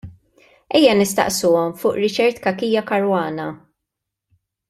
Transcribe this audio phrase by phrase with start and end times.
[0.79, 3.47] Ejja nistaqsuhom fuq Richard Cachia Caruana.